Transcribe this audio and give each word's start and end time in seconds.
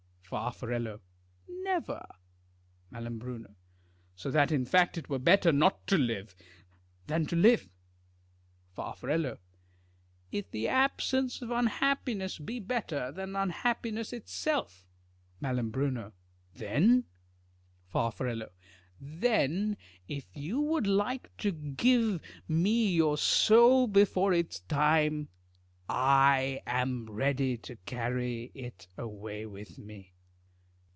Fa7\ 0.31 1.01
Never. 1.49 2.07
Mai. 2.89 3.41
So 4.15 4.31
that 4.31 4.49
in 4.49 4.63
fact 4.63 4.97
it 4.97 5.09
were 5.09 5.19
better 5.19 5.51
not 5.51 5.85
to 5.87 5.97
live 5.97 6.33
than 7.07 7.25
to 7.25 7.35
live. 7.35 7.67
Far. 8.73 8.95
If 10.31 10.49
the 10.51 10.69
absence 10.69 11.41
of 11.41 11.51
unhappiness 11.51 12.37
be 12.39 12.61
better 12.61 13.11
than 13.11 13.35
unhappiness 13.35 14.13
itself. 14.13 14.87
Mai. 15.41 15.51
Then? 16.55 17.03
Far. 17.89 18.13
Then 19.01 19.75
if 20.07 20.27
you 20.33 20.61
would 20.61 20.87
like 20.87 21.35
to 21.39 21.51
give 21.51 22.21
me 22.47 22.95
your 22.95 23.17
soul 23.17 23.85
before 23.85 24.31
its 24.31 24.61
time, 24.61 25.27
I 25.89 26.61
am 26.65 27.07
ready 27.09 27.57
to 27.57 27.75
carry 27.85 28.51
it 28.55 28.87
away 28.97 29.45
with 29.45 29.77
me. 29.77 30.13